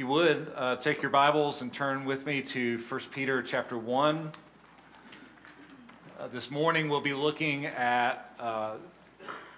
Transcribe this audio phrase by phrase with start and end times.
[0.00, 4.32] you would, uh, take your Bibles and turn with me to 1 Peter chapter 1.
[6.18, 8.76] Uh, this morning we'll be looking at uh,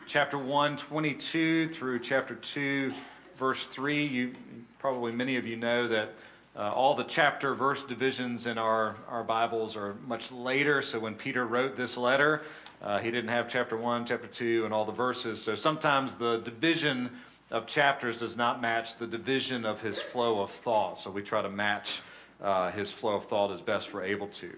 [0.08, 2.92] chapter 1, 22 through chapter 2,
[3.36, 4.04] verse 3.
[4.04, 4.32] You,
[4.80, 6.12] probably many of you know that
[6.56, 10.82] uh, all the chapter verse divisions in our, our Bibles are much later.
[10.82, 12.42] So when Peter wrote this letter,
[12.82, 15.40] uh, he didn't have chapter 1, chapter 2, and all the verses.
[15.40, 17.10] So sometimes the division
[17.52, 20.98] of chapters does not match the division of his flow of thought.
[20.98, 22.00] So we try to match
[22.40, 24.50] uh, his flow of thought as best we're able to.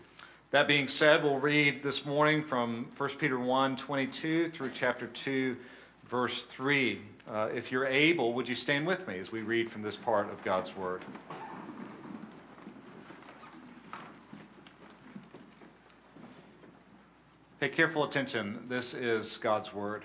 [0.53, 5.57] That being said, we'll read this morning from 1 Peter 1 22 through chapter 2,
[6.09, 7.01] verse 3.
[7.29, 10.31] Uh, if you're able, would you stand with me as we read from this part
[10.31, 11.03] of God's Word?
[17.59, 18.65] Pay careful attention.
[18.69, 20.05] This is God's Word.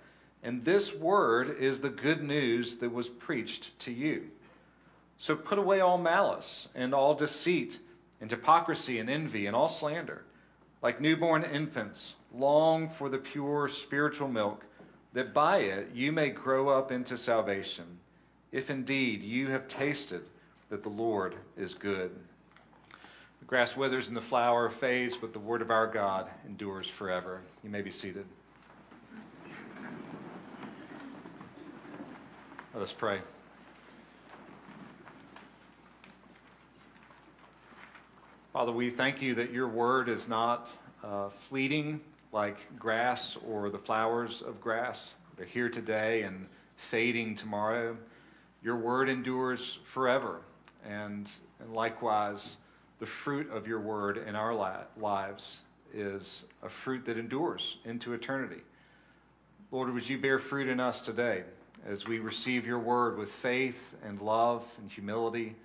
[0.43, 4.29] And this word is the good news that was preached to you.
[5.17, 7.79] So put away all malice and all deceit
[8.19, 10.23] and hypocrisy and envy and all slander.
[10.81, 14.65] Like newborn infants, long for the pure spiritual milk,
[15.13, 17.85] that by it you may grow up into salvation,
[18.51, 20.23] if indeed you have tasted
[20.69, 22.11] that the Lord is good.
[23.39, 27.41] The grass withers and the flower fades, but the word of our God endures forever.
[27.63, 28.25] You may be seated.
[32.73, 33.19] Let us pray.
[38.53, 40.69] Father, we thank you that your word is not
[41.03, 41.99] uh, fleeting
[42.31, 45.15] like grass or the flowers of grass.
[45.35, 46.47] They're here today and
[46.77, 47.97] fading tomorrow.
[48.63, 50.39] Your word endures forever.
[50.85, 51.29] And,
[51.59, 52.55] and likewise,
[52.99, 54.55] the fruit of your word in our
[54.97, 55.57] lives
[55.93, 58.61] is a fruit that endures into eternity.
[59.71, 61.43] Lord, would you bear fruit in us today?
[61.87, 65.55] As we receive your word with faith and love and humility.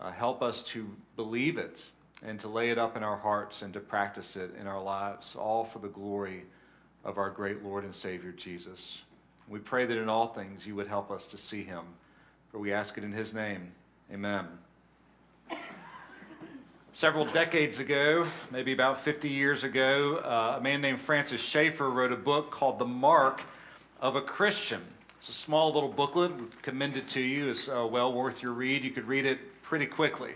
[0.00, 1.84] Uh, help us to believe it
[2.22, 5.34] and to lay it up in our hearts and to practice it in our lives,
[5.36, 6.44] all for the glory
[7.04, 9.02] of our great Lord and Savior Jesus.
[9.48, 11.84] We pray that in all things you would help us to see him.
[12.50, 13.72] For we ask it in his name.
[14.12, 14.46] Amen.
[16.92, 22.12] Several decades ago, maybe about 50 years ago, uh, a man named Francis Schaeffer wrote
[22.12, 23.42] a book called The Mark
[24.00, 24.82] of a Christian.
[25.20, 26.34] It's a small little booklet.
[26.34, 27.50] We commend it to you.
[27.50, 28.82] It's uh, well worth your read.
[28.82, 30.32] You could read it pretty quickly.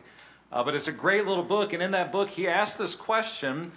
[0.53, 1.73] Uh, but it's a great little book.
[1.73, 3.73] And in that book, he asked this question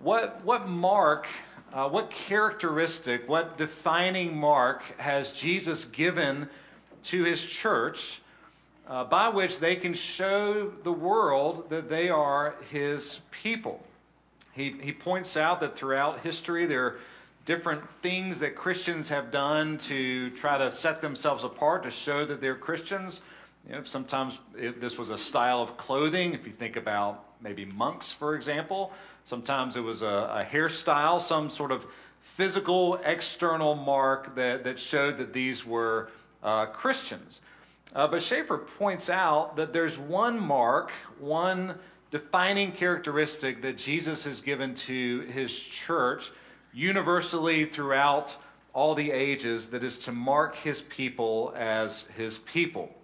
[0.00, 1.26] What, what mark,
[1.72, 6.48] uh, what characteristic, what defining mark has Jesus given
[7.04, 8.20] to his church
[8.86, 13.84] uh, by which they can show the world that they are his people?
[14.52, 16.98] He, he points out that throughout history, there
[17.46, 22.40] different things that Christians have done to try to set themselves apart to show that
[22.40, 23.22] they're Christians.
[23.66, 26.34] You know, sometimes this was a style of clothing.
[26.34, 28.92] If you think about maybe monks, for example,
[29.24, 31.86] sometimes it was a, a hairstyle, some sort of
[32.20, 36.10] physical external mark that, that showed that these were
[36.42, 37.40] uh, Christians.
[37.94, 40.90] Uh, but Schaeffer points out that there's one mark,
[41.20, 41.76] one
[42.10, 46.32] defining characteristic that Jesus has given to his church
[46.76, 48.36] universally throughout
[48.74, 52.94] all the ages that is to mark his people as his people.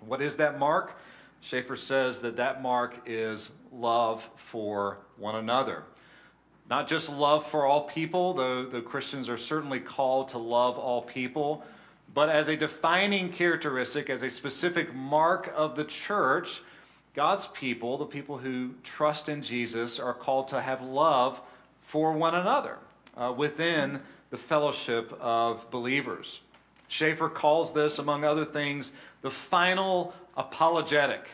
[0.00, 0.96] What is that mark?
[1.42, 5.82] Schaeffer says that that mark is love for one another.
[6.70, 11.02] Not just love for all people, though the Christians are certainly called to love all
[11.02, 11.62] people,
[12.14, 16.62] but as a defining characteristic, as a specific mark of the church,
[17.14, 21.42] God's people, the people who trust in Jesus, are called to have love
[21.82, 22.78] for one another
[23.20, 24.00] uh, within
[24.30, 26.40] the fellowship of believers.
[26.88, 31.28] Schaeffer calls this, among other things, the final apologetic.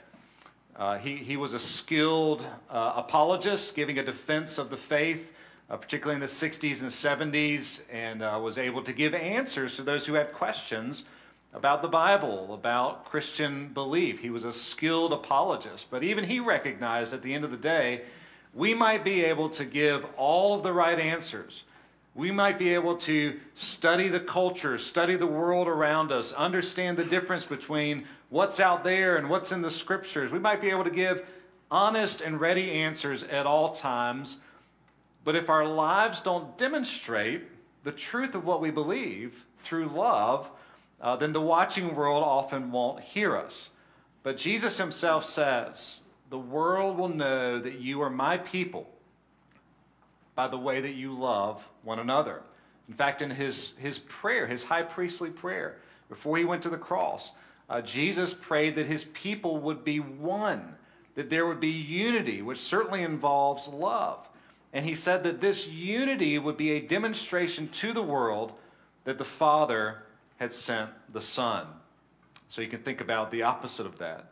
[0.75, 5.33] Uh, he, he was a skilled uh, apologist, giving a defense of the faith,
[5.71, 6.91] uh, particularly in the 60s and
[7.33, 11.05] 70s, and uh, was able to give answers to those who had questions
[11.55, 14.21] about the Bible, about Christian belief.
[14.21, 18.03] He was a skilled apologist, but even he recognized at the end of the day
[18.57, 21.65] we might be able to give all of the right answers,
[22.17, 27.05] We might be able to study the culture, study the world around us, understand the
[27.05, 30.33] difference between what's out there and what's in the scriptures.
[30.33, 31.29] We might be able to give
[31.71, 34.39] honest and ready answers at all times.
[35.25, 37.43] But if our lives don't demonstrate
[37.85, 40.49] the truth of what we believe through love,
[41.03, 43.69] uh, then the watching world often won't hear us.
[44.23, 48.89] But Jesus himself says, The world will know that you are my people
[50.37, 52.43] by the way that you love one another.
[52.89, 55.79] In fact, in his, his prayer, his high priestly prayer,
[56.09, 57.33] before he went to the cross,
[57.69, 60.77] uh, Jesus prayed that his people would be one,
[61.17, 64.29] that there would be unity, which certainly involves love.
[64.73, 68.53] And he said that this unity would be a demonstration to the world
[69.05, 70.03] that the Father
[70.37, 71.67] had sent the Son.
[72.49, 74.27] So you can think about the opposite of that.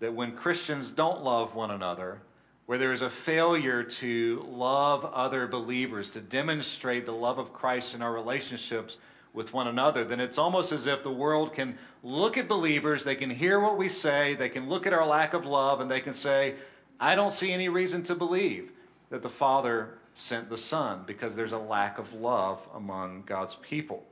[0.00, 2.20] That when Christians don't love one another,
[2.66, 7.94] where there is a failure to love other believers, to demonstrate the love of Christ
[7.94, 8.96] in our relationships
[9.32, 13.14] with one another, then it's almost as if the world can look at believers, they
[13.14, 16.00] can hear what we say, they can look at our lack of love, and they
[16.00, 16.54] can say,
[16.98, 18.72] I don't see any reason to believe
[19.10, 24.02] that the Father sent the Son because there's a lack of love among God's people.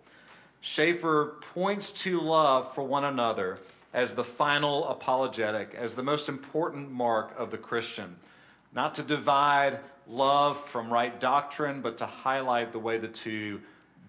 [0.60, 3.58] Schaeffer points to love for one another
[3.94, 8.16] as the final apologetic, as the most important mark of the Christian
[8.74, 13.60] not to divide love from right doctrine, but to highlight the way the two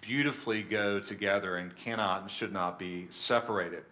[0.01, 3.83] beautifully go together and cannot and should not be separated.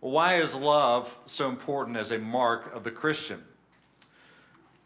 [0.00, 3.42] Well, why is love so important as a mark of the Christian?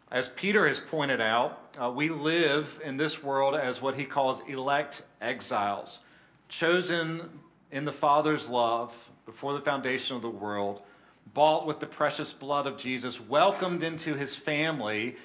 [0.09, 4.41] As Peter has pointed out, uh, we live in this world as what he calls
[4.47, 5.99] elect exiles,
[6.49, 7.29] chosen
[7.71, 8.95] in the Father's love
[9.25, 10.81] before the foundation of the world
[11.33, 15.15] bought with the precious blood of Jesus, welcomed into his family,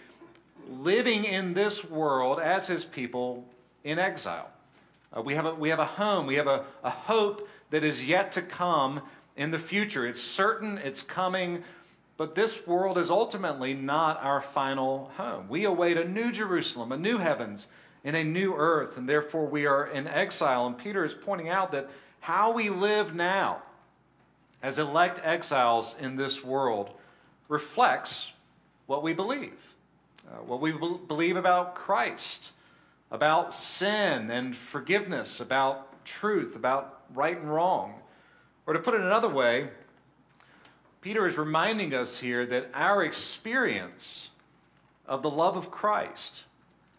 [0.69, 3.45] living in this world as his people
[3.85, 4.51] in exile.
[5.17, 8.05] Uh, we, have a, we have a home, we have a, a hope that is
[8.05, 9.01] yet to come
[9.37, 10.07] in the future.
[10.07, 11.63] It's certain, it's coming,
[12.17, 15.49] but this world is ultimately not our final home.
[15.49, 17.69] We await a new Jerusalem, a new heavens,
[18.05, 20.67] and a new earth, and therefore we are in exile.
[20.67, 21.91] And Peter is pointing out that
[22.21, 23.63] how we live now
[24.63, 26.91] as elect exiles in this world
[27.49, 28.33] reflects
[28.87, 29.75] what we believe,
[30.29, 32.53] uh, what we be- believe about Christ,
[33.11, 37.95] about sin and forgiveness, about truth, about right and wrong.
[38.67, 39.69] Or to put it another way,
[41.01, 44.31] Peter is reminding us here that our experience
[45.07, 46.45] of the love of Christ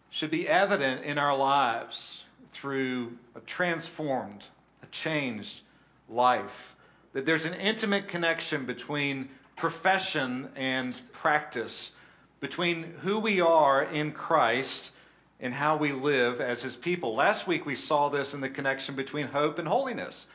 [0.08, 4.44] should be evident in our lives through a transformed,
[4.82, 5.60] a changed
[6.08, 6.74] life
[7.12, 11.92] that there's an intimate connection between profession and practice,
[12.40, 14.90] between who we are in Christ
[15.40, 17.14] and how we live as his people.
[17.14, 20.26] Last week we saw this in the connection between hope and holiness.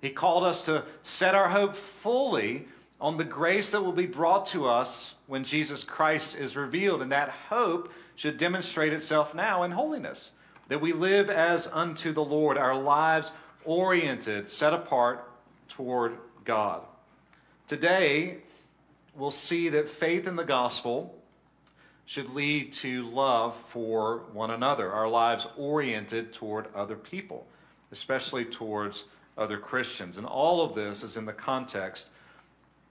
[0.00, 2.66] He called us to set our hope fully
[3.00, 7.02] on the grace that will be brought to us when Jesus Christ is revealed.
[7.02, 10.30] And that hope should demonstrate itself now in holiness.
[10.68, 13.32] That we live as unto the Lord, our lives
[13.64, 15.28] oriented, set apart
[15.76, 16.82] toward God.
[17.66, 18.38] Today,
[19.16, 21.14] we'll see that faith in the gospel
[22.06, 27.46] should lead to love for one another, our lives oriented toward other people,
[27.92, 29.04] especially towards
[29.38, 30.18] other Christians.
[30.18, 32.08] And all of this is in the context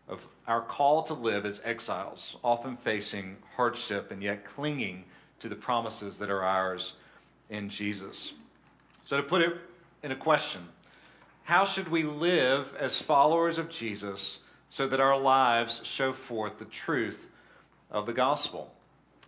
[0.07, 5.05] of our call to live as exiles, often facing hardship and yet clinging
[5.39, 6.93] to the promises that are ours
[7.49, 8.33] in Jesus.
[9.05, 9.57] So, to put it
[10.01, 10.67] in a question,
[11.43, 16.65] how should we live as followers of Jesus so that our lives show forth the
[16.65, 17.29] truth
[17.91, 18.73] of the gospel?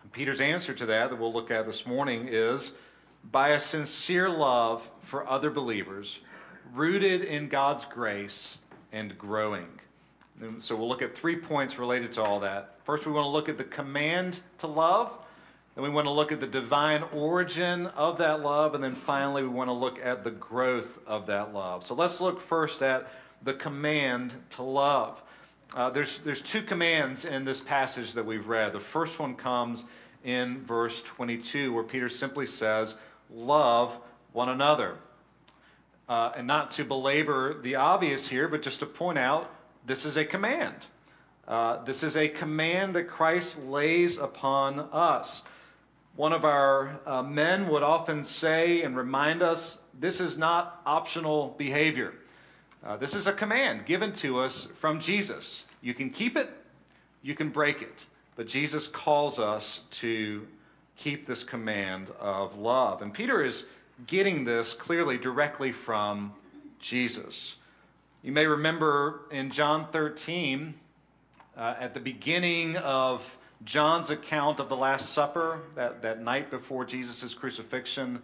[0.01, 2.73] And Peter's answer to that, that we'll look at this morning, is
[3.31, 6.19] by a sincere love for other believers,
[6.73, 8.57] rooted in God's grace
[8.91, 9.67] and growing.
[10.41, 12.77] And so we'll look at three points related to all that.
[12.83, 15.17] First, we want to look at the command to love.
[15.75, 18.75] Then we want to look at the divine origin of that love.
[18.75, 21.85] And then finally, we want to look at the growth of that love.
[21.85, 23.11] So let's look first at
[23.43, 25.21] the command to love.
[25.75, 28.71] Uh, there's, there's two commands in this passage that we've read.
[28.71, 29.83] The first one comes
[30.23, 32.95] in verse 22, where Peter simply says,
[33.29, 33.97] Love
[34.31, 34.95] one another.
[36.07, 39.51] Uh, and not to belabor the obvious here, but just to point out
[39.85, 40.85] this is a command.
[41.47, 45.43] Uh, this is a command that Christ lays upon us.
[46.15, 51.55] One of our uh, men would often say and remind us this is not optional
[51.57, 52.13] behavior.
[52.85, 55.65] Uh, this is a command given to us from Jesus.
[55.81, 56.49] You can keep it,
[57.21, 58.05] you can break it.
[58.37, 60.47] But Jesus calls us to
[60.95, 63.01] keep this command of love.
[63.01, 63.65] And Peter is
[64.07, 66.33] getting this clearly directly from
[66.79, 67.57] Jesus.
[68.23, 70.75] You may remember in John 13,
[71.57, 76.85] uh, at the beginning of John's account of the Last Supper, that, that night before
[76.85, 78.21] Jesus' crucifixion,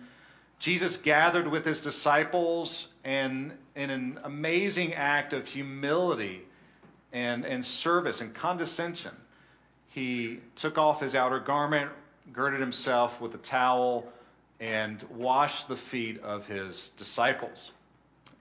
[0.59, 6.43] Jesus gathered with his disciples and in an amazing act of humility
[7.13, 9.15] and, and service and condescension,
[9.87, 11.89] he took off his outer garment,
[12.31, 14.07] girded himself with a towel,
[14.59, 17.71] and washed the feet of his disciples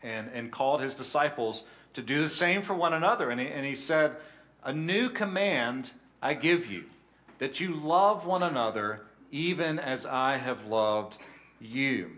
[0.03, 3.31] and, and called his disciples to do the same for one another.
[3.31, 4.17] And he, and he said,
[4.63, 5.91] A new command
[6.23, 6.85] I give you,
[7.39, 11.19] that you love one another even as I have loved
[11.61, 12.11] you.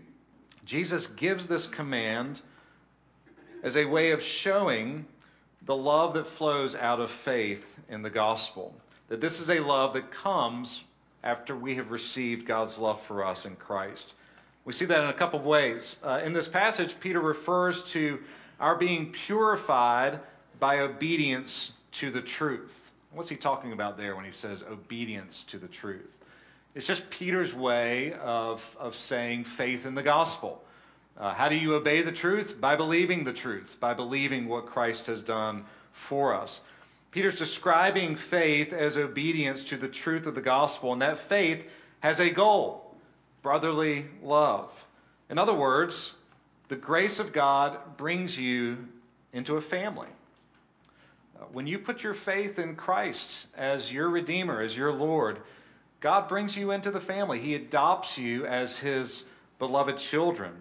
[0.65, 2.41] Jesus gives this command
[3.61, 5.05] as a way of showing
[5.65, 8.75] the love that flows out of faith in the gospel.
[9.07, 10.83] That this is a love that comes
[11.23, 14.13] after we have received God's love for us in Christ.
[14.65, 15.95] We see that in a couple of ways.
[16.03, 18.19] Uh, in this passage, Peter refers to
[18.59, 20.19] our being purified
[20.59, 22.82] by obedience to the truth.
[23.13, 26.09] What's he talking about there when he says obedience to the truth?
[26.73, 30.63] It's just Peter's way of, of saying faith in the gospel.
[31.15, 32.59] Uh, how do you obey the truth?
[32.59, 36.61] By believing the truth, by believing what Christ has done for us.
[37.11, 42.19] Peter's describing faith as obedience to the truth of the gospel, and that faith has
[42.19, 42.95] a goal
[43.43, 44.85] brotherly love.
[45.29, 46.13] In other words,
[46.69, 48.87] the grace of God brings you
[49.33, 50.07] into a family.
[51.51, 55.39] When you put your faith in Christ as your Redeemer, as your Lord,
[55.99, 57.39] God brings you into the family.
[57.39, 59.23] He adopts you as His
[59.59, 60.53] beloved children.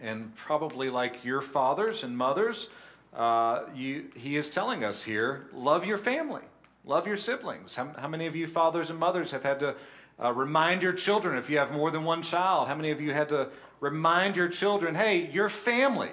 [0.00, 2.68] And probably like your fathers and mothers,
[3.14, 6.42] uh, you, he is telling us here love your family,
[6.84, 7.74] love your siblings.
[7.74, 9.74] How, how many of you fathers and mothers have had to
[10.22, 13.12] uh, remind your children, if you have more than one child, how many of you
[13.12, 13.48] had to
[13.80, 16.10] remind your children, hey, your family?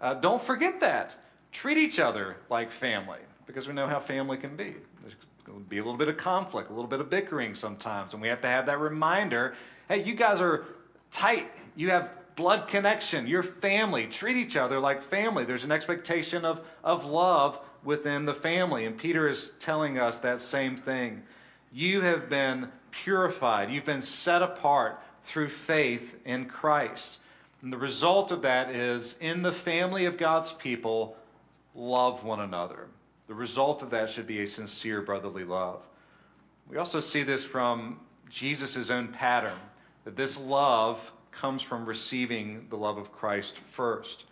[0.00, 1.16] Uh, don't forget that.
[1.52, 4.74] Treat each other like family because we know how family can be.
[5.02, 8.12] There's going to be a little bit of conflict, a little bit of bickering sometimes,
[8.12, 9.54] and we have to have that reminder
[9.88, 10.64] hey, you guys are
[11.12, 11.50] tight.
[11.76, 14.06] You have blood connection, You're family.
[14.06, 15.44] Treat each other like family.
[15.44, 18.84] There's an expectation of, of love within the family.
[18.84, 21.22] And Peter is telling us that same thing.
[21.72, 27.18] You have been purified, you've been set apart through faith in Christ.
[27.62, 31.16] And the result of that is in the family of God's people,
[31.76, 32.88] love one another.
[33.28, 35.82] The result of that should be a sincere brotherly love.
[36.68, 39.58] We also see this from Jesus' own pattern,
[40.04, 44.24] that this love comes from receiving the love of Christ first.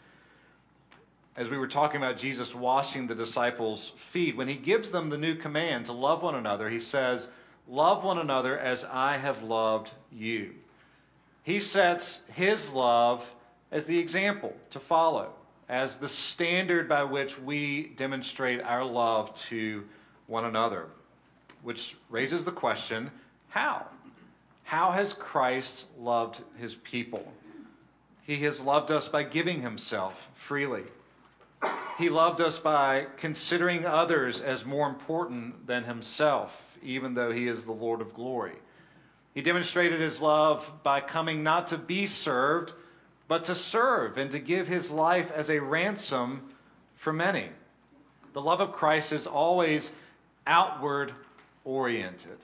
[1.36, 5.18] As we were talking about Jesus washing the disciples' feet, when he gives them the
[5.18, 7.28] new command to love one another, he says,
[7.66, 10.54] Love one another as I have loved you.
[11.42, 13.28] He sets his love
[13.72, 15.32] as the example to follow,
[15.68, 19.84] as the standard by which we demonstrate our love to
[20.26, 20.86] one another,
[21.62, 23.10] which raises the question
[23.48, 23.86] how?
[24.64, 27.32] How has Christ loved his people?
[28.22, 30.84] He has loved us by giving himself freely.
[31.98, 37.64] He loved us by considering others as more important than himself, even though he is
[37.64, 38.56] the Lord of glory.
[39.34, 42.72] He demonstrated his love by coming not to be served,
[43.28, 46.42] but to serve and to give his life as a ransom
[46.94, 47.48] for many.
[48.32, 49.92] The love of Christ is always
[50.46, 51.12] outward
[51.64, 52.38] oriented.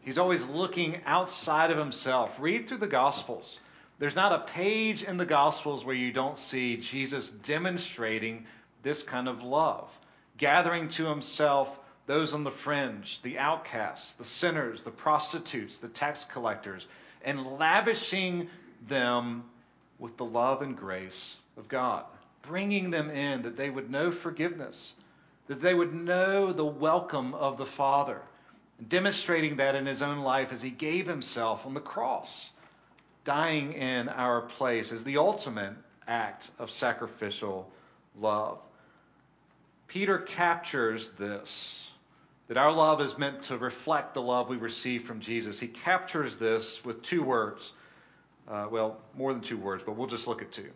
[0.00, 2.36] He's always looking outside of himself.
[2.38, 3.60] Read through the Gospels.
[3.98, 8.46] There's not a page in the Gospels where you don't see Jesus demonstrating
[8.82, 9.98] this kind of love,
[10.36, 16.24] gathering to himself those on the fringe, the outcasts, the sinners, the prostitutes, the tax
[16.24, 16.86] collectors,
[17.24, 18.48] and lavishing
[18.86, 19.44] them
[19.98, 22.04] with the love and grace of God,
[22.42, 24.94] bringing them in that they would know forgiveness,
[25.46, 28.20] that they would know the welcome of the Father
[28.88, 32.50] demonstrating that in his own life as he gave himself on the cross,
[33.24, 35.74] dying in our place as the ultimate
[36.06, 37.70] act of sacrificial
[38.18, 38.58] love.
[39.88, 41.90] Peter captures this
[42.48, 45.58] that our love is meant to reflect the love we receive from Jesus.
[45.58, 47.72] He captures this with two words.
[48.48, 50.70] Uh, well, more than two words, but we'll just look at two.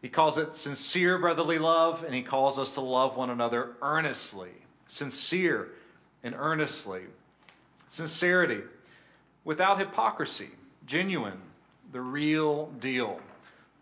[0.00, 4.50] He calls it sincere brotherly love, and he calls us to love one another earnestly.
[4.86, 5.70] Sincere
[6.22, 7.02] and earnestly.
[7.88, 8.60] Sincerity,
[9.44, 10.50] without hypocrisy,
[10.86, 11.40] genuine,
[11.92, 13.20] the real deal.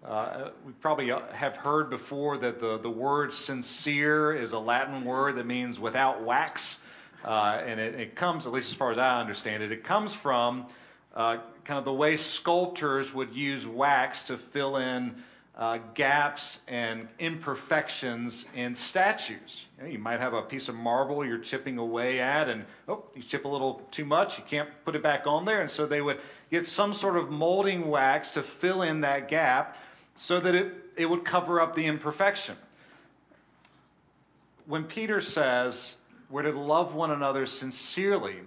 [0.05, 5.37] Uh, we probably have heard before that the, the word sincere is a Latin word
[5.37, 6.79] that means without wax.
[7.25, 10.13] Uh, and it, it, comes, at least as far as I understand it, it comes
[10.13, 10.67] from
[11.17, 15.17] uh, kind of the way sculptors would use wax to fill in
[15.57, 19.65] uh, gaps and imperfections in statues.
[19.79, 23.05] You, know, you, might have a piece of marble you're chipping away at, and oh,
[23.15, 25.63] you chip a little too much, you can't put it back on there.
[25.63, 26.21] And so they would
[26.51, 29.79] get some sort of molding wax to fill in that gap
[30.15, 32.57] so that it, it would cover up the imperfection.
[34.67, 35.97] When Peter says
[36.29, 38.41] we're to love one another sincerely,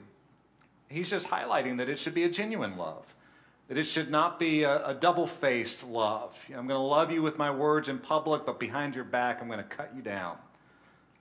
[0.89, 3.05] he's just highlighting that it should be a genuine love
[3.69, 6.36] that it should not be a, a double faced love.
[6.48, 9.03] You know, I'm going to love you with my words in public, but behind your
[9.03, 10.38] back, I'm going to cut you down.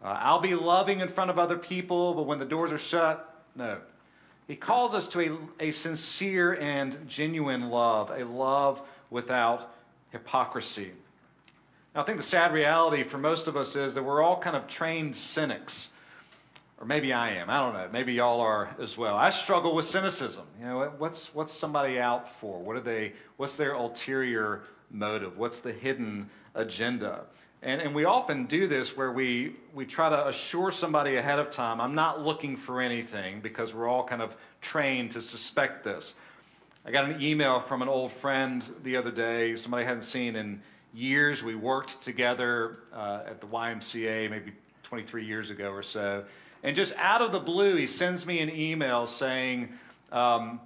[0.03, 3.45] Uh, I'll be loving in front of other people, but when the doors are shut,
[3.55, 3.79] no.
[4.47, 5.21] He calls us to
[5.61, 9.75] a, a sincere and genuine love, a love without
[10.11, 10.93] hypocrisy.
[11.95, 14.57] Now, I think the sad reality for most of us is that we're all kind
[14.57, 15.91] of trained cynics.
[16.80, 17.50] Or maybe I am.
[17.50, 17.88] I don't know.
[17.92, 19.16] Maybe y'all are as well.
[19.16, 20.47] I struggle with cynicism.
[20.61, 22.61] You know, what's what's somebody out for?
[22.61, 23.14] What are they?
[23.37, 25.37] What's their ulterior motive?
[25.37, 27.25] What's the hidden agenda?
[27.62, 31.50] And, and we often do this where we, we try to assure somebody ahead of
[31.50, 36.14] time, I'm not looking for anything because we're all kind of trained to suspect this.
[36.85, 40.37] I got an email from an old friend the other day, somebody I hadn't seen
[40.37, 40.62] in
[40.94, 41.42] years.
[41.42, 44.52] We worked together uh, at the YMCA maybe
[44.85, 46.25] 23 years ago or so.
[46.62, 49.69] And just out of the blue, he sends me an email saying,
[50.12, 50.61] um,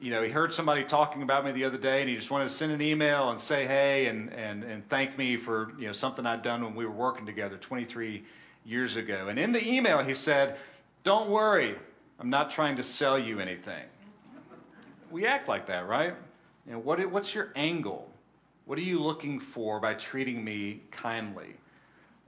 [0.00, 2.48] you know, he heard somebody talking about me the other day and he just wanted
[2.48, 5.92] to send an email and say hey and, and, and thank me for, you know,
[5.92, 8.22] something I'd done when we were working together 23
[8.64, 9.28] years ago.
[9.28, 10.56] And in the email, he said,
[11.04, 11.76] don't worry,
[12.20, 13.84] I'm not trying to sell you anything.
[15.10, 16.14] We act like that, right?
[16.66, 18.10] You know, what, what's your angle?
[18.66, 21.54] What are you looking for by treating me kindly?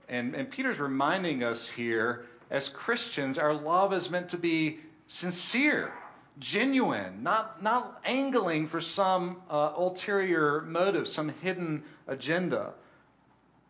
[0.09, 5.93] And, and Peter's reminding us here as Christians, our love is meant to be sincere,
[6.39, 12.73] genuine, not, not angling for some uh, ulterior motive, some hidden agenda,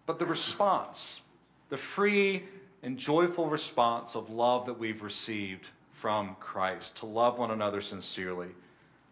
[0.06, 1.22] but the response,
[1.70, 2.44] the free
[2.84, 8.50] and joyful response of love that we've received from Christ, to love one another sincerely,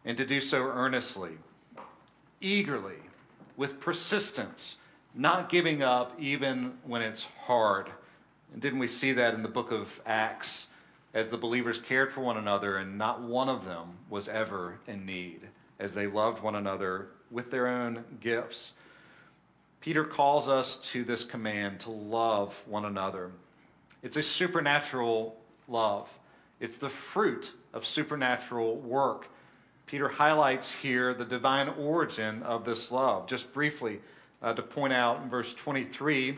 [0.06, 1.32] and to do so earnestly,
[2.40, 2.98] eagerly,
[3.58, 4.76] with persistence,
[5.16, 7.90] not giving up even when it's hard
[8.54, 10.68] and didn't we see that in the book of Acts
[11.14, 15.06] as the believers cared for one another and not one of them was ever in
[15.06, 15.42] need
[15.80, 18.74] as they loved one another with their own gifts?
[19.82, 23.32] Peter calls us to this command to love one another.
[24.02, 25.36] It's a supernatural
[25.68, 26.12] love,
[26.60, 29.28] it's the fruit of supernatural work.
[29.86, 33.28] Peter highlights here the divine origin of this love.
[33.28, 34.00] Just briefly,
[34.42, 36.38] uh, to point out in verse 23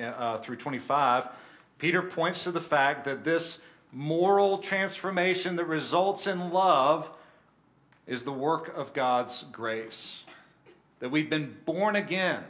[0.00, 1.28] uh, through 25,
[1.78, 3.58] Peter points to the fact that this
[3.92, 7.10] moral transformation that results in love
[8.06, 10.22] is the work of God's grace.
[11.00, 12.42] That we've been born again,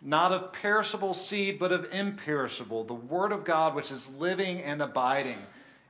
[0.00, 4.80] not of perishable seed, but of imperishable, the Word of God, which is living and
[4.80, 5.38] abiding.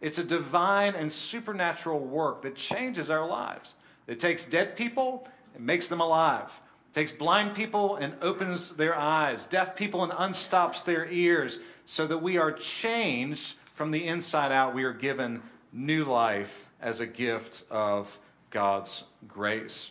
[0.00, 3.74] It's a divine and supernatural work that changes our lives.
[4.06, 6.50] It takes dead people and makes them alive
[6.92, 12.18] takes blind people and opens their eyes, deaf people and unstops their ears, so that
[12.18, 14.74] we are changed from the inside out.
[14.74, 18.18] We are given new life as a gift of
[18.50, 19.90] God's grace.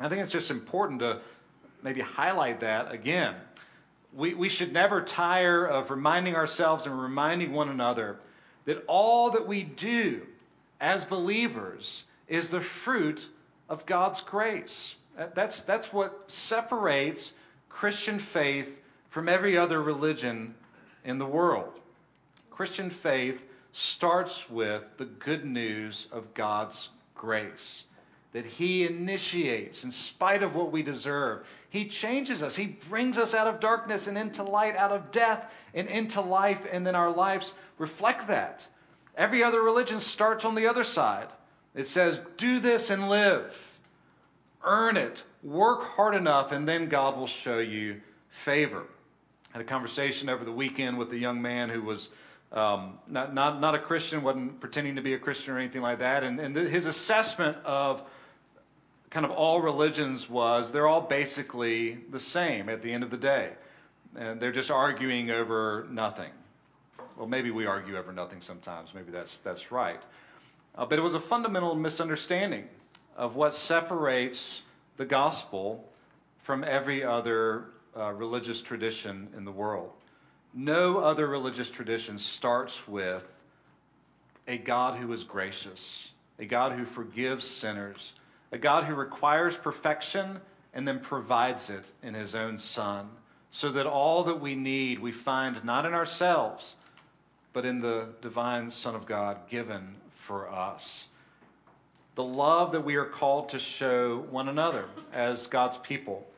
[0.00, 1.20] I think it's just important to
[1.82, 3.36] maybe highlight that again.
[4.12, 8.18] We, we should never tire of reminding ourselves and reminding one another
[8.64, 10.26] that all that we do
[10.80, 13.28] as believers is the fruit
[13.68, 14.96] of God's grace.
[15.18, 17.32] Uh, that's, that's what separates
[17.68, 20.54] Christian faith from every other religion
[21.04, 21.80] in the world.
[22.50, 27.84] Christian faith starts with the good news of God's grace
[28.32, 31.46] that He initiates in spite of what we deserve.
[31.68, 35.52] He changes us, He brings us out of darkness and into light, out of death
[35.74, 38.66] and into life, and then our lives reflect that.
[39.16, 41.28] Every other religion starts on the other side.
[41.74, 43.69] It says, Do this and live.
[44.62, 45.22] Earn it.
[45.42, 48.84] Work hard enough, and then God will show you favor.
[49.52, 52.10] I had a conversation over the weekend with a young man who was
[52.52, 56.00] um, not, not, not a Christian, wasn't pretending to be a Christian or anything like
[56.00, 56.24] that.
[56.24, 58.02] And, and his assessment of
[59.10, 63.16] kind of all religions was they're all basically the same at the end of the
[63.16, 63.52] day.
[64.16, 66.30] And they're just arguing over nothing.
[67.16, 68.94] Well, maybe we argue over nothing sometimes.
[68.94, 70.02] Maybe that's, that's right.
[70.74, 72.68] Uh, but it was a fundamental misunderstanding
[73.20, 74.62] of what separates
[74.96, 75.86] the gospel
[76.38, 79.90] from every other uh, religious tradition in the world.
[80.54, 83.30] No other religious tradition starts with
[84.48, 88.14] a God who is gracious, a God who forgives sinners,
[88.52, 90.40] a God who requires perfection
[90.72, 93.10] and then provides it in his own Son,
[93.50, 96.74] so that all that we need we find not in ourselves,
[97.52, 101.08] but in the divine Son of God given for us.
[102.20, 106.28] The love that we are called to show one another as God's people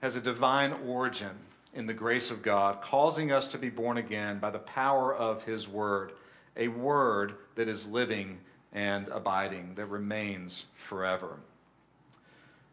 [0.00, 1.32] has a divine origin
[1.74, 5.42] in the grace of God, causing us to be born again by the power of
[5.42, 6.12] His Word,
[6.56, 8.38] a Word that is living
[8.72, 11.36] and abiding, that remains forever.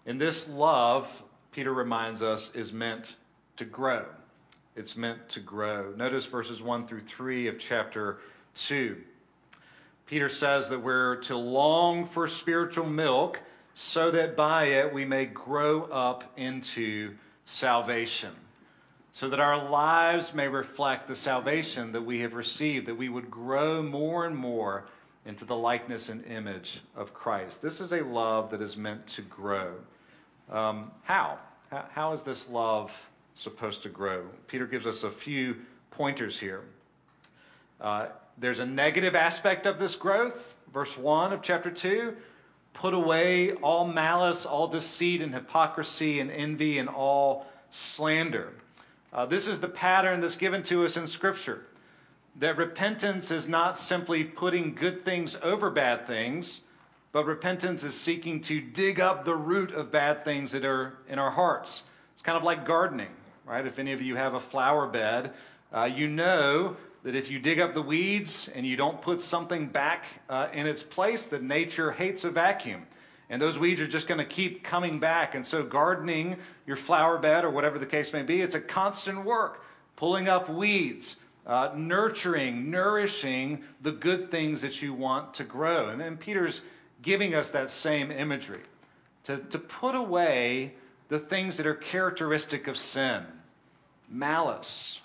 [0.05, 3.17] And this love, Peter reminds us, is meant
[3.57, 4.05] to grow.
[4.77, 5.91] It's meant to grow.
[5.97, 8.19] Notice verses 1 through 3 of chapter
[8.55, 8.95] 2.
[10.07, 13.41] Peter says that we're to long for spiritual milk
[13.73, 17.13] so that by it we may grow up into
[17.45, 18.31] salvation,
[19.11, 23.29] so that our lives may reflect the salvation that we have received, that we would
[23.29, 24.87] grow more and more
[25.25, 27.61] into the likeness and image of Christ.
[27.61, 29.75] This is a love that is meant to grow.
[30.49, 31.37] Um, how?
[31.69, 32.93] how is this love
[33.35, 34.25] supposed to grow?
[34.47, 35.57] Peter gives us a few
[35.91, 36.63] pointers here.
[37.81, 40.55] Uh, there's a negative aspect of this growth.
[40.73, 42.15] Verse 1 of chapter 2
[42.73, 48.53] put away all malice, all deceit, and hypocrisy, and envy, and all slander.
[49.11, 51.65] Uh, this is the pattern that's given to us in Scripture.
[52.35, 56.61] That repentance is not simply putting good things over bad things,
[57.11, 61.17] but repentance is seeking to dig up the root of bad things that are in
[61.17, 61.81] our hearts.
[62.13, 63.09] It's kind of like gardening,
[63.43, 63.65] right?
[63.65, 65.33] If any of you have a flower bed,
[65.73, 69.67] uh, you know that if you dig up the weeds and you don't put something
[69.67, 72.85] back uh, in its place, that nature hates a vacuum.
[73.29, 75.33] And those weeds are just going to keep coming back.
[75.33, 79.23] And so, gardening your flower bed or whatever the case may be, it's a constant
[79.23, 79.63] work.
[79.95, 81.15] Pulling up weeds,
[81.45, 85.87] uh, nurturing, nourishing the good things that you want to grow.
[85.87, 86.61] And then Peter's
[87.03, 88.63] giving us that same imagery
[89.23, 90.73] to, to put away
[91.07, 93.23] the things that are characteristic of sin
[94.09, 94.99] malice,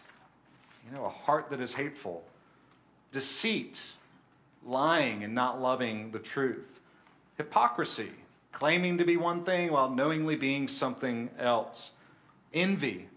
[0.84, 2.24] you know, a heart that is hateful,
[3.12, 3.80] deceit,
[4.64, 6.80] lying and not loving the truth,
[7.36, 8.10] hypocrisy,
[8.52, 11.90] claiming to be one thing while knowingly being something else,
[12.52, 13.08] envy,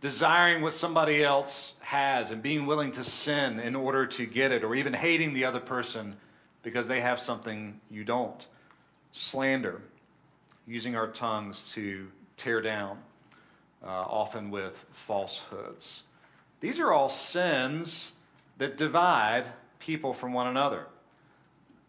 [0.00, 4.64] desiring what somebody else has and being willing to sin in order to get it,
[4.64, 6.16] or even hating the other person
[6.62, 8.46] because they have something you don't,
[9.12, 9.82] slander,
[10.66, 12.98] using our tongues to tear down,
[13.82, 16.02] uh, often with falsehoods.
[16.64, 18.12] These are all sins
[18.56, 19.44] that divide
[19.80, 20.86] people from one another.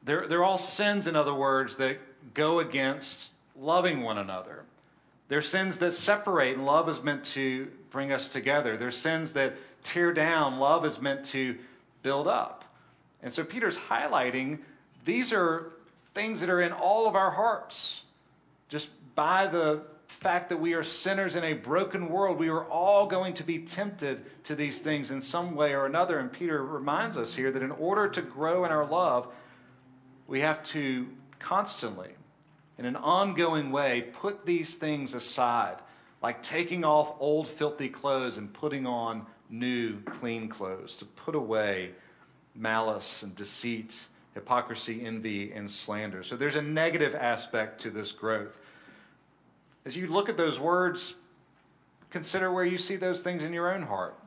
[0.03, 1.97] They're, they're all sins, in other words, that
[2.33, 4.65] go against loving one another.
[5.29, 8.75] They're sins that separate, and love is meant to bring us together.
[8.75, 11.57] They're sins that tear down, love is meant to
[12.03, 12.65] build up.
[13.23, 14.59] And so Peter's highlighting
[15.05, 15.71] these are
[16.13, 18.01] things that are in all of our hearts.
[18.67, 23.07] Just by the fact that we are sinners in a broken world, we are all
[23.07, 26.19] going to be tempted to these things in some way or another.
[26.19, 29.27] And Peter reminds us here that in order to grow in our love,
[30.27, 31.07] we have to
[31.39, 32.09] constantly,
[32.77, 35.77] in an ongoing way, put these things aside,
[36.21, 41.91] like taking off old filthy clothes and putting on new clean clothes, to put away
[42.55, 46.23] malice and deceit, hypocrisy, envy, and slander.
[46.23, 48.57] So there's a negative aspect to this growth.
[49.85, 51.13] As you look at those words,
[52.09, 54.17] consider where you see those things in your own heart.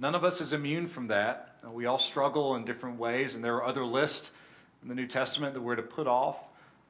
[0.00, 1.56] None of us is immune from that.
[1.72, 4.32] We all struggle in different ways, and there are other lists
[4.82, 6.38] in the New Testament that we're to put off.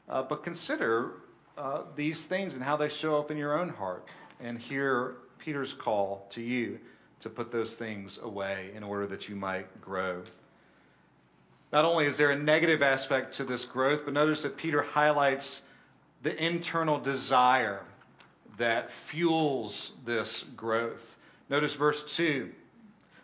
[0.08, 1.16] Uh, but consider
[1.58, 4.08] uh, these things and how they show up in your own heart,
[4.40, 6.78] and hear Peter's call to you
[7.20, 10.22] to put those things away in order that you might grow.
[11.72, 15.60] Not only is there a negative aspect to this growth, but notice that Peter highlights
[16.22, 17.82] the internal desire
[18.58, 21.16] that fuels this growth.
[21.48, 22.50] Notice verse 2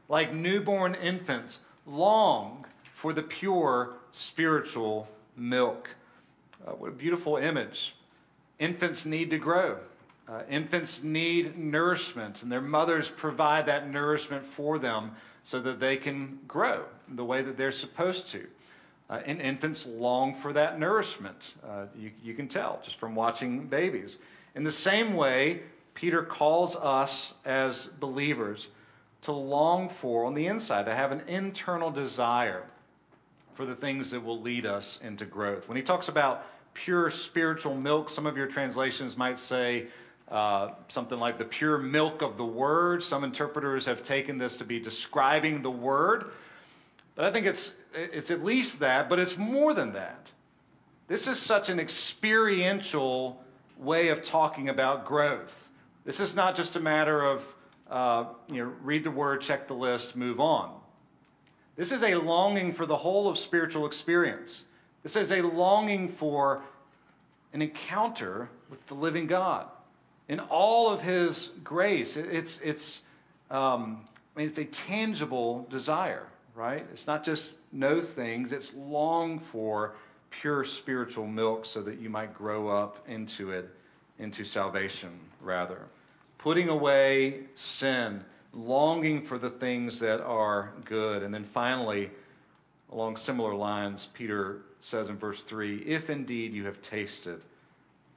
[0.09, 5.91] like newborn infants, long for the pure spiritual milk.
[6.67, 7.95] Uh, what a beautiful image.
[8.59, 9.79] Infants need to grow.
[10.27, 15.97] Uh, infants need nourishment, and their mothers provide that nourishment for them so that they
[15.97, 18.47] can grow the way that they're supposed to.
[19.11, 21.55] Uh, and infants long for that nourishment.
[21.63, 24.19] Uh, you, you can tell just from watching babies.
[24.55, 25.63] In the same way,
[25.95, 28.69] Peter calls us as believers
[29.23, 32.65] to long for, on the inside, to have an internal desire
[33.55, 35.69] for the things that will lead us into growth.
[35.69, 39.87] When he talks about pure spiritual milk, some of your translations might say
[40.29, 43.03] uh, something like the pure milk of the word.
[43.03, 46.33] Some interpreters have taken this to be describing the word.
[47.15, 50.33] But I think it's, it's at least that, but it's more than that.
[51.07, 53.44] This is such an experiential
[53.79, 55.71] way of talking about growth.
[56.05, 57.45] This is not just a matter of,
[57.91, 60.75] uh, you know, read the word, check the list, move on.
[61.77, 64.65] This is a longing for the whole of spiritual experience.
[65.03, 66.63] This is a longing for
[67.53, 69.67] an encounter with the living God
[70.29, 72.17] in all of His grace.
[72.17, 73.03] It's, it's,
[73.51, 74.01] um,
[74.35, 76.87] I mean, it's a tangible desire, right?
[76.93, 79.95] It's not just know things, it's long for
[80.41, 83.71] pure spiritual milk so that you might grow up into it,
[84.19, 85.81] into salvation, rather.
[86.39, 91.23] Putting away sin, longing for the things that are good.
[91.23, 92.11] And then finally,
[92.93, 97.43] along similar lines, Peter says in verse 3 If indeed you have tasted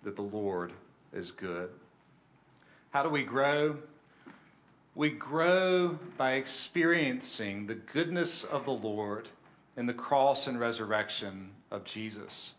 [0.04, 0.72] that the Lord
[1.14, 1.70] is good.
[2.92, 3.78] How do we grow?
[4.96, 9.30] We grow by experiencing the goodness of the Lord
[9.76, 12.54] in the cross and resurrection of Jesus.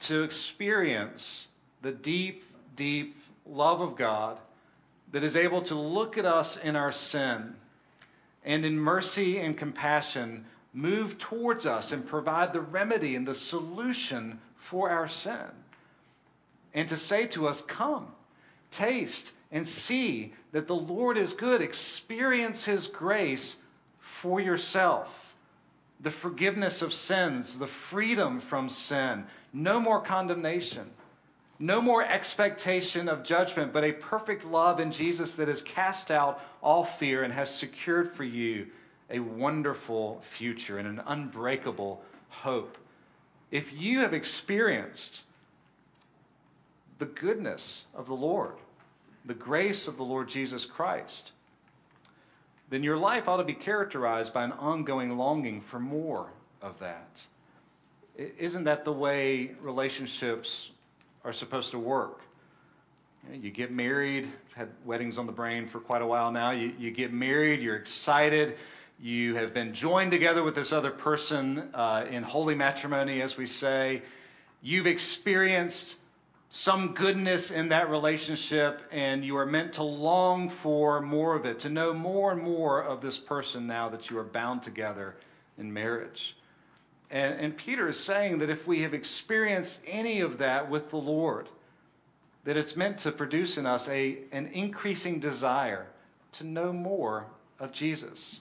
[0.00, 1.46] To experience
[1.80, 2.44] the deep,
[2.76, 4.38] deep love of God
[5.12, 7.54] that is able to look at us in our sin
[8.44, 14.40] and in mercy and compassion move towards us and provide the remedy and the solution
[14.56, 15.46] for our sin.
[16.74, 18.08] And to say to us, Come,
[18.70, 21.60] taste and see that the Lord is good.
[21.60, 23.56] Experience His grace
[24.00, 25.31] for yourself.
[26.02, 30.90] The forgiveness of sins, the freedom from sin, no more condemnation
[31.62, 36.42] no more expectation of judgment, but a perfect love in Jesus that has cast out
[36.60, 38.66] all fear and has secured for you
[39.08, 42.76] a wonderful future and an unbreakable hope.
[43.52, 45.22] If you have experienced
[46.98, 48.54] the goodness of the Lord,
[49.24, 51.30] the grace of the Lord Jesus Christ,
[52.72, 56.30] then your life ought to be characterized by an ongoing longing for more
[56.62, 57.22] of that.
[58.16, 60.70] Isn't that the way relationships
[61.24, 62.22] are supposed to work.
[63.32, 66.50] You get married, had weddings on the brain for quite a while now.
[66.50, 68.56] You, you get married, you're excited,
[69.00, 73.46] you have been joined together with this other person uh, in holy matrimony, as we
[73.46, 74.02] say.
[74.62, 75.96] You've experienced
[76.54, 81.58] some goodness in that relationship, and you are meant to long for more of it,
[81.60, 85.16] to know more and more of this person now that you are bound together
[85.56, 86.36] in marriage.
[87.10, 90.98] And, and Peter is saying that if we have experienced any of that with the
[90.98, 91.48] Lord,
[92.44, 95.86] that it's meant to produce in us a, an increasing desire
[96.32, 97.28] to know more
[97.60, 98.40] of Jesus.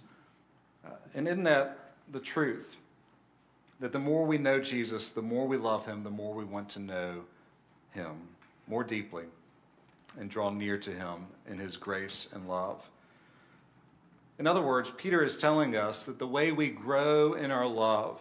[0.86, 1.80] Uh, and isn't that
[2.12, 2.76] the truth?
[3.80, 6.68] That the more we know Jesus, the more we love him, the more we want
[6.72, 7.22] to know
[7.92, 8.16] him
[8.68, 9.26] more deeply
[10.20, 12.82] and draw near to him in his grace and love.
[14.40, 18.20] In other words, Peter is telling us that the way we grow in our love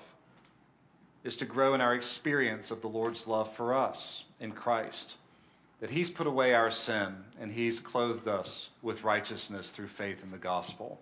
[1.25, 5.17] is to grow in our experience of the Lord's love for us in Christ.
[5.81, 10.31] That He's put away our sin and He's clothed us with righteousness through faith in
[10.31, 11.01] the gospel.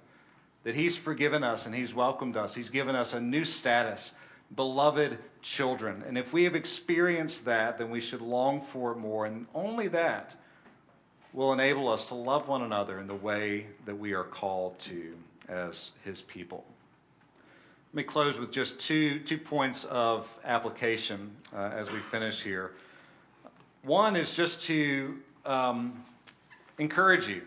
[0.64, 2.54] That He's forgiven us and He's welcomed us.
[2.54, 4.12] He's given us a new status,
[4.54, 6.02] beloved children.
[6.06, 9.26] And if we have experienced that, then we should long for it more.
[9.26, 10.34] And only that
[11.32, 15.14] will enable us to love one another in the way that we are called to
[15.48, 16.64] as His people.
[17.92, 22.72] Let me close with just two, two points of application uh, as we finish here.
[23.82, 26.04] One is just to um,
[26.78, 27.42] encourage you.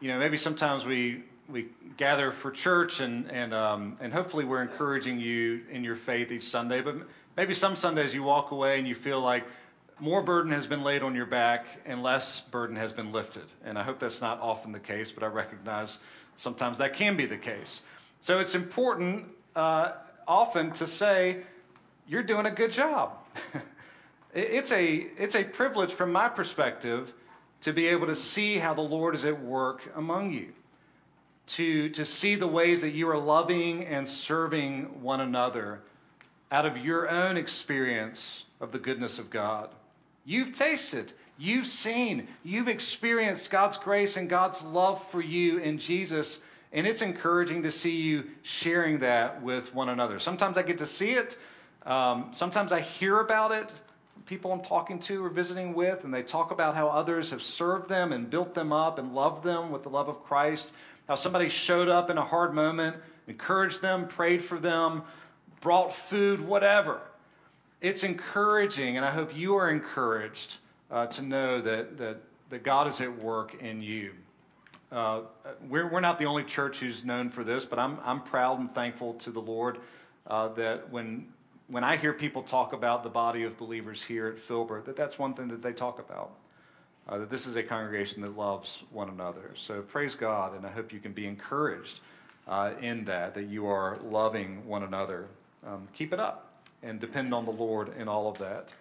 [0.00, 4.62] You know, maybe sometimes we, we gather for church and, and, um, and hopefully we're
[4.62, 6.96] encouraging you in your faith each Sunday, but
[7.36, 9.44] maybe some Sundays you walk away and you feel like
[10.00, 13.44] more burden has been laid on your back and less burden has been lifted.
[13.64, 15.98] And I hope that's not often the case, but I recognize
[16.36, 17.82] sometimes that can be the case.
[18.20, 19.92] So it's important uh,
[20.26, 21.42] often to say,
[22.08, 23.12] you're doing a good job.
[24.34, 27.12] it's, a, it's a privilege from my perspective
[27.60, 30.52] to be able to see how the Lord is at work among you,
[31.48, 35.80] to, to see the ways that you are loving and serving one another
[36.50, 39.70] out of your own experience of the goodness of God.
[40.24, 46.38] You've tasted, you've seen, you've experienced God's grace and God's love for you in Jesus
[46.72, 50.18] and it's encouraging to see you sharing that with one another.
[50.18, 51.36] Sometimes I get to see it,
[51.84, 53.70] um, sometimes I hear about it.
[54.24, 57.88] People I'm talking to or visiting with, and they talk about how others have served
[57.88, 60.70] them and built them up and loved them with the love of Christ.
[61.08, 65.02] How somebody showed up in a hard moment, encouraged them, prayed for them,
[65.60, 67.00] brought food, whatever.
[67.80, 70.56] It's encouraging, and I hope you are encouraged
[70.90, 72.18] uh, to know that, that,
[72.50, 74.12] that God is at work in you.
[74.90, 75.22] Uh,
[75.68, 78.72] we're, we're not the only church who's known for this, but I'm, I'm proud and
[78.72, 79.78] thankful to the Lord
[80.26, 81.26] uh, that when
[81.72, 85.18] when I hear people talk about the body of believers here at Filbert, that that's
[85.18, 86.32] one thing that they talk about.
[87.08, 89.50] Uh, that this is a congregation that loves one another.
[89.56, 91.98] So praise God, and I hope you can be encouraged
[92.46, 95.26] uh, in that, that you are loving one another.
[95.66, 98.72] Um, keep it up and depend on the Lord in all of that.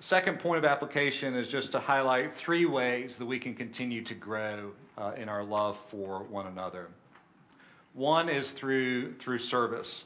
[0.00, 4.14] Second point of application is just to highlight three ways that we can continue to
[4.14, 6.88] grow uh, in our love for one another.
[7.94, 10.04] One is through, through service,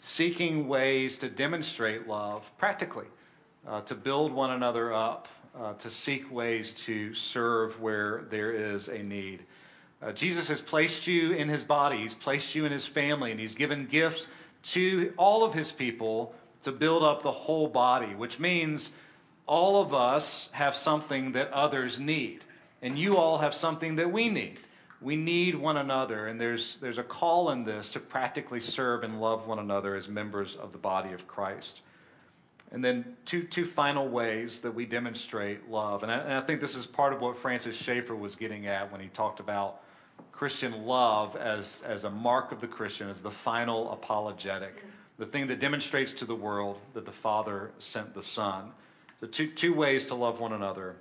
[0.00, 3.06] seeking ways to demonstrate love practically,
[3.66, 5.28] uh, to build one another up,
[5.60, 9.44] uh, to seek ways to serve where there is a need.
[10.00, 13.40] Uh, Jesus has placed you in his body, he's placed you in his family, and
[13.40, 14.26] he's given gifts
[14.62, 18.90] to all of his people to build up the whole body, which means
[19.46, 22.44] all of us have something that others need,
[22.82, 24.60] and you all have something that we need.
[25.00, 29.20] We need one another, and there's, there's a call in this to practically serve and
[29.20, 31.82] love one another as members of the body of Christ.
[32.70, 36.02] And then two, two final ways that we demonstrate love.
[36.02, 38.92] And I, and I think this is part of what Francis Schaeffer was getting at
[38.92, 39.80] when he talked about
[40.32, 44.84] Christian love as, as a mark of the Christian, as the final apologetic,
[45.18, 48.70] the thing that demonstrates to the world that the Father sent the Son.
[49.20, 50.96] So, two, two ways to love one another.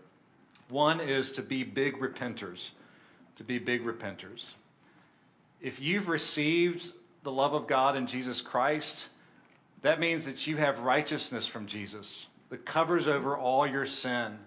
[0.69, 2.71] One is to be big repenters,
[3.35, 4.53] to be big repenters.
[5.61, 6.91] If you've received
[7.23, 9.07] the love of God in Jesus Christ,
[9.81, 14.39] that means that you have righteousness from Jesus that covers over all your sin.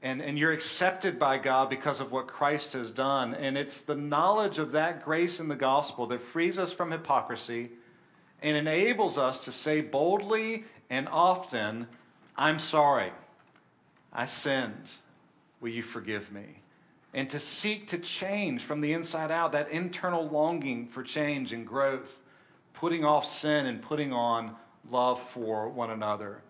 [0.00, 3.34] And, and you're accepted by God because of what Christ has done.
[3.34, 7.70] And it's the knowledge of that grace in the gospel that frees us from hypocrisy
[8.40, 11.88] and enables us to say boldly and often,
[12.36, 13.12] I'm sorry.
[14.12, 14.90] I sinned.
[15.60, 16.60] Will you forgive me?
[17.12, 21.66] And to seek to change from the inside out, that internal longing for change and
[21.66, 22.22] growth,
[22.80, 24.54] putting off sin and putting on
[24.90, 26.40] love for one another.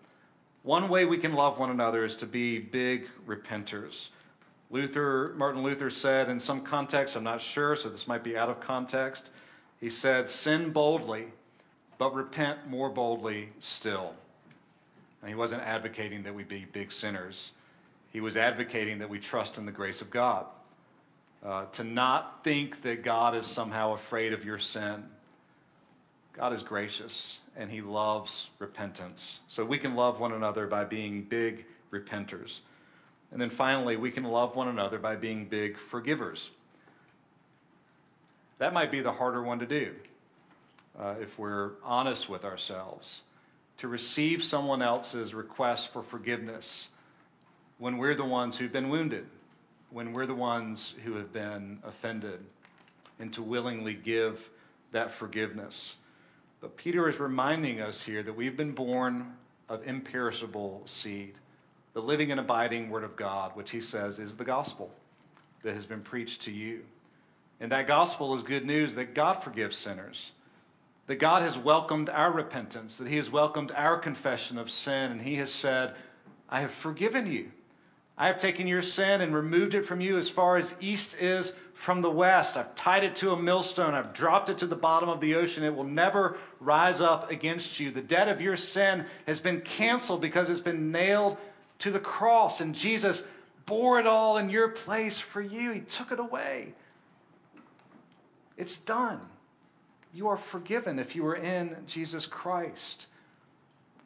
[0.63, 4.09] One way we can love one another is to be big repenters.
[4.69, 8.49] Luther, Martin Luther said in some context, I'm not sure, so this might be out
[8.49, 9.31] of context,
[9.79, 11.25] he said, Sin boldly,
[11.97, 14.13] but repent more boldly still.
[15.21, 17.53] And he wasn't advocating that we be big sinners.
[18.11, 20.45] He was advocating that we trust in the grace of God.
[21.43, 25.05] Uh, to not think that God is somehow afraid of your sin.
[26.39, 29.41] God is gracious and he loves repentance.
[29.49, 32.61] So we can love one another by being big repenters.
[33.33, 36.49] And then finally, we can love one another by being big forgivers.
[38.57, 39.93] That might be the harder one to do
[40.97, 43.21] uh, if we're honest with ourselves
[43.79, 46.87] to receive someone else's request for forgiveness
[47.79, 49.25] when we're the ones who've been wounded,
[49.89, 52.39] when we're the ones who have been offended,
[53.19, 54.49] and to willingly give
[54.93, 55.95] that forgiveness.
[56.61, 59.33] But Peter is reminding us here that we've been born
[59.69, 61.35] of imperishable seed,
[61.93, 64.91] the living and abiding Word of God, which he says is the gospel
[65.63, 66.81] that has been preached to you.
[67.59, 70.31] And that gospel is good news that God forgives sinners
[71.09, 75.19] that God has welcomed our repentance, that He has welcomed our confession of sin, and
[75.19, 75.95] He has said,
[76.47, 77.51] I have forgiven you.
[78.15, 81.55] I have taken your sin and removed it from you as far as east is
[81.79, 82.57] from the west.
[82.57, 83.93] I've tied it to a millstone.
[83.93, 85.63] I've dropped it to the bottom of the ocean.
[85.63, 87.89] It will never rise up against you.
[87.89, 91.37] The debt of your sin has been canceled because it's been nailed
[91.79, 93.23] to the cross, and Jesus
[93.65, 95.71] bore it all in your place for you.
[95.71, 96.73] He took it away.
[98.57, 99.21] It's done.
[100.13, 103.07] You are forgiven if you are in Jesus Christ.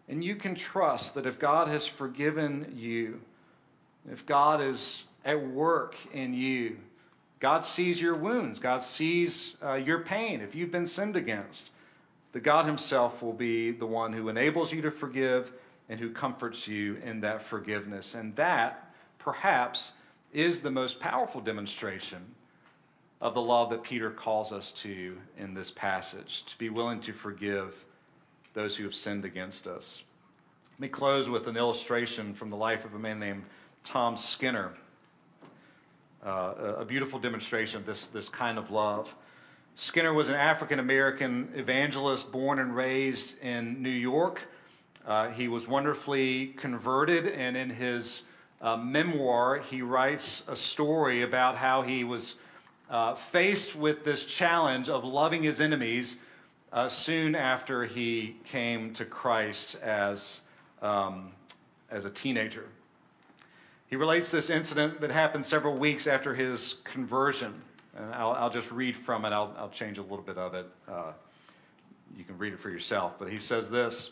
[0.08, 3.20] And you can trust that if God has forgiven you,
[4.12, 6.78] if God is at work in you,
[7.44, 11.72] God sees your wounds, God sees uh, your pain if you've been sinned against,
[12.32, 15.52] The God Himself will be the one who enables you to forgive
[15.90, 18.16] and who comforts you in that forgiveness.
[18.16, 19.92] And that, perhaps,
[20.32, 22.24] is the most powerful demonstration
[23.20, 27.12] of the love that Peter calls us to in this passage, to be willing to
[27.12, 27.84] forgive
[28.54, 30.04] those who have sinned against us.
[30.76, 33.44] Let me close with an illustration from the life of a man named
[33.84, 34.72] Tom Skinner.
[36.26, 39.14] Uh, a beautiful demonstration of this, this kind of love.
[39.76, 44.40] Skinner was an African American evangelist born and raised in New York.
[45.06, 48.24] Uh, he was wonderfully converted, and in his
[48.62, 52.36] uh, memoir, he writes a story about how he was
[52.90, 56.16] uh, faced with this challenge of loving his enemies
[56.72, 60.40] uh, soon after he came to Christ as,
[60.82, 61.34] um,
[61.92, 62.70] as a teenager.
[63.94, 67.54] He relates this incident that happened several weeks after his conversion.
[67.96, 70.66] And I'll, I'll just read from it, I'll, I'll, change a little bit of it.
[70.90, 71.12] Uh,
[72.18, 73.14] you can read it for yourself.
[73.20, 74.10] But he says this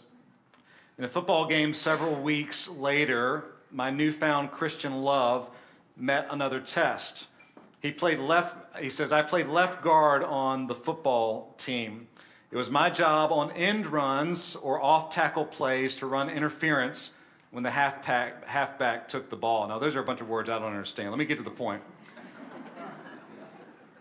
[1.00, 5.50] In a football game several weeks later, my newfound Christian love
[5.98, 7.26] met another test.
[7.80, 12.08] He played left, he says, I played left guard on the football team.
[12.52, 17.10] It was my job on end runs or off tackle plays to run interference
[17.52, 19.68] when the halfback, halfback took the ball.
[19.68, 21.10] Now, those are a bunch of words I don't understand.
[21.10, 21.82] Let me get to the point.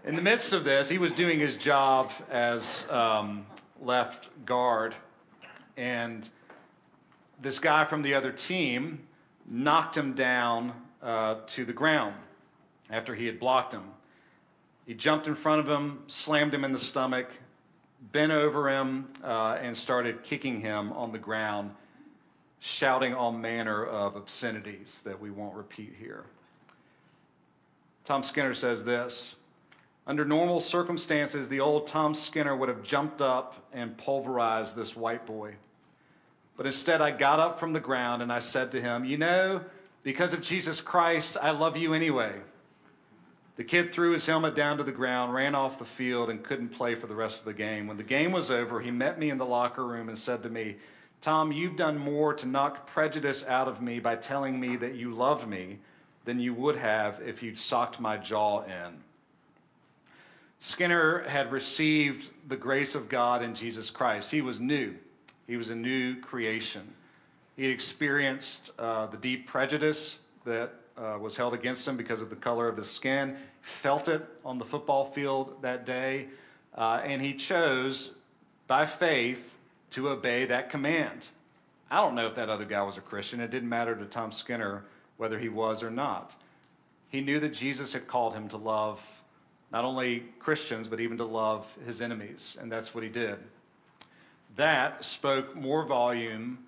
[0.05, 3.45] In the midst of this, he was doing his job as um,
[3.83, 4.95] left guard,
[5.77, 6.27] and
[7.43, 9.07] this guy from the other team
[9.47, 10.73] knocked him down
[11.03, 12.15] uh, to the ground
[12.89, 13.85] after he had blocked him.
[14.87, 17.29] He jumped in front of him, slammed him in the stomach,
[18.13, 21.73] bent over him, uh, and started kicking him on the ground,
[22.61, 26.25] shouting all manner of obscenities that we won't repeat here.
[28.05, 29.35] Tom Skinner says this
[30.07, 35.27] Under normal circumstances, the old Tom Skinner would have jumped up and pulverized this white
[35.27, 35.55] boy.
[36.57, 39.63] But instead, I got up from the ground and I said to him, You know,
[40.03, 42.35] because of Jesus Christ, I love you anyway.
[43.57, 46.71] The kid threw his helmet down to the ground, ran off the field, and couldn't
[46.71, 47.87] play for the rest of the game.
[47.87, 50.49] When the game was over, he met me in the locker room and said to
[50.49, 50.77] me,
[51.21, 55.13] Tom, you've done more to knock prejudice out of me by telling me that you
[55.13, 55.79] loved me
[56.25, 58.97] than you would have if you'd socked my jaw in.
[60.61, 64.31] Skinner had received the grace of God in Jesus Christ.
[64.31, 64.95] He was new,
[65.47, 66.95] he was a new creation.
[67.57, 72.37] He experienced uh, the deep prejudice that uh, was held against him because of the
[72.37, 76.29] color of his skin, felt it on the football field that day,
[76.79, 78.11] uh, and he chose
[78.67, 79.59] by faith
[79.91, 81.27] to obey that command.
[81.91, 83.41] I don't know if that other guy was a Christian.
[83.41, 84.85] It didn't matter to Tom Skinner
[85.17, 86.35] whether he was or not.
[87.09, 89.05] He knew that Jesus had called him to love
[89.73, 93.39] not only Christians, but even to love his enemies, and that's what he did.
[94.57, 96.59] That spoke more volume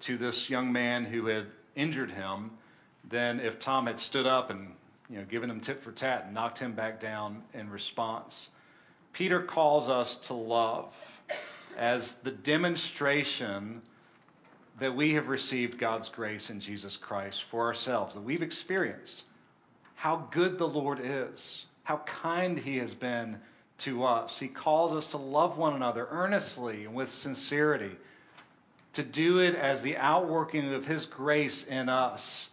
[0.00, 2.50] to this young man who had injured him
[3.08, 4.72] than if Tom had stood up and
[5.08, 8.48] you know, given him tit for tat and knocked him back down in response.
[9.12, 10.94] Peter calls us to love
[11.76, 13.82] as the demonstration
[14.78, 19.24] that we have received God's grace in Jesus Christ for ourselves, that we've experienced
[19.94, 23.38] how good the Lord is, how kind He has been
[23.78, 24.38] to us.
[24.38, 27.96] He calls us to love one another earnestly and with sincerity
[28.92, 32.50] to do it as the outworking of His grace in us,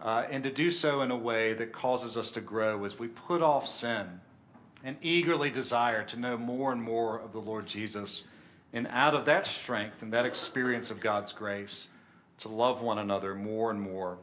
[0.00, 3.08] uh, and to do so in a way that causes us to grow as we
[3.08, 4.20] put off sin
[4.84, 8.24] and eagerly desire to know more and more of the Lord Jesus.
[8.76, 11.88] And out of that strength and that experience of God's grace,
[12.40, 14.18] to love one another more and more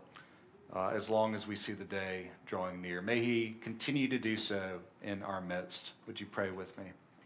[0.75, 3.01] uh, as long as we see the day drawing near.
[3.01, 5.93] May He continue to do so in our midst.
[6.05, 6.83] Would you pray with me?